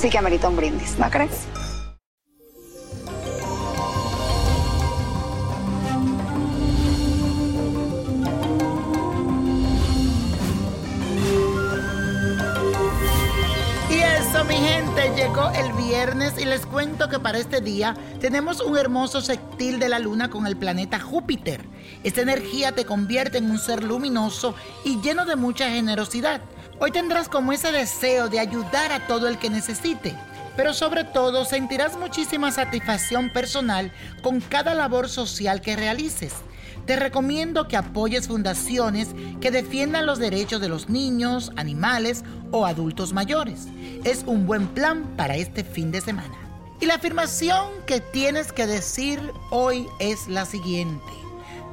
[0.00, 1.46] sí que amerita un brindis, ¿no crees?
[13.90, 18.62] Y eso, mi gente, llegó el viernes y les cuento que para este día tenemos
[18.62, 21.66] un hermoso sextil de la luna con el planeta Júpiter.
[22.04, 26.40] Esta energía te convierte en un ser luminoso y lleno de mucha generosidad.
[26.82, 30.16] Hoy tendrás como ese deseo de ayudar a todo el que necesite.
[30.56, 33.92] Pero sobre todo sentirás muchísima satisfacción personal
[34.22, 36.32] con cada labor social que realices.
[36.86, 39.08] Te recomiendo que apoyes fundaciones
[39.42, 43.68] que defiendan los derechos de los niños, animales o adultos mayores.
[44.04, 46.34] Es un buen plan para este fin de semana.
[46.80, 49.20] Y la afirmación que tienes que decir
[49.50, 51.12] hoy es la siguiente.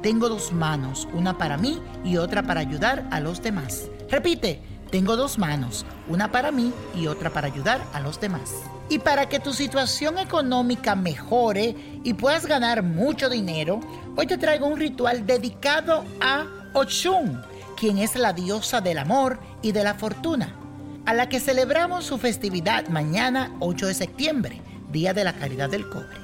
[0.02, 3.88] Tengo dos manos, una para mí y otra para ayudar a los demás.
[4.10, 8.52] Repite, tengo dos manos, una para mí y otra para ayudar a los demás.
[8.88, 13.80] Y para que tu situación económica mejore y puedas ganar mucho dinero,
[14.16, 17.42] hoy te traigo un ritual dedicado a Ochun,
[17.76, 20.54] quien es la diosa del amor y de la fortuna,
[21.04, 25.88] a la que celebramos su festividad mañana 8 de septiembre, Día de la Caridad del
[25.90, 26.18] Cobre.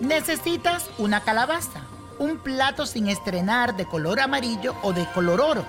[0.00, 1.82] Necesitas una calabaza,
[2.18, 5.64] un plato sin estrenar de color amarillo o de color oro,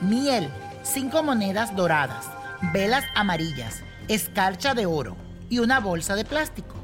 [0.00, 0.50] miel,
[0.82, 2.26] cinco monedas doradas,
[2.72, 5.16] velas amarillas, escarcha de oro
[5.48, 6.74] y una bolsa de plástico.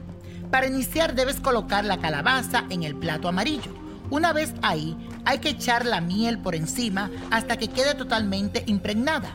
[0.51, 3.73] Para iniciar debes colocar la calabaza en el plato amarillo.
[4.11, 9.31] Una vez ahí, hay que echar la miel por encima hasta que quede totalmente impregnada.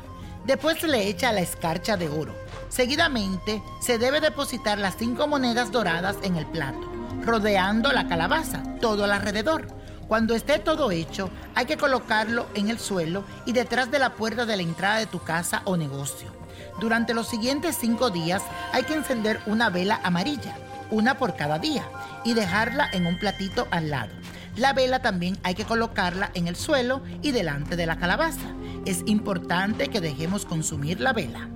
[0.46, 2.34] Después se le echa la escarcha de oro.
[2.70, 6.90] Seguidamente, se debe depositar las cinco monedas doradas en el plato,
[7.26, 9.68] rodeando la calabaza, todo alrededor.
[10.12, 14.46] Cuando esté todo hecho, hay que colocarlo en el suelo y detrás de la puerta
[14.46, 16.34] de la entrada de tu casa o negocio.
[16.82, 20.58] Durante los siguientes cinco días hay que encender una vela amarilla,
[20.90, 21.86] una por cada día,
[22.26, 24.12] y dejarla en un platito al lado.
[24.58, 28.54] La vela también hay que colocarla en el suelo y delante de la calabaza.
[28.84, 31.48] Es importante que dejemos consumir la vela.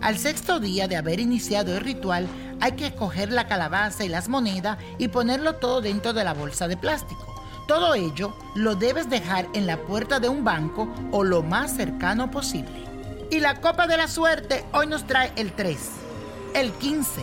[0.00, 2.26] Al sexto día de haber iniciado el ritual,
[2.60, 6.66] hay que coger la calabaza y las monedas y ponerlo todo dentro de la bolsa
[6.66, 7.23] de plástico.
[7.66, 12.30] Todo ello lo debes dejar en la puerta de un banco o lo más cercano
[12.30, 12.84] posible.
[13.30, 15.78] Y la copa de la suerte hoy nos trae el 3,
[16.54, 17.22] el 15,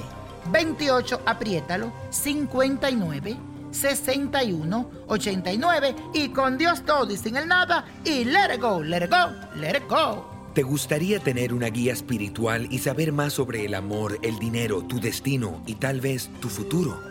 [0.51, 3.38] 28, apriétalo, 59,
[3.69, 9.03] 61, 89 y con Dios todo y sin el nada y let it go, let
[9.05, 10.25] it go, let it go.
[10.55, 14.99] ¿Te gustaría tener una guía espiritual y saber más sobre el amor, el dinero, tu
[14.99, 17.10] destino y tal vez tu futuro?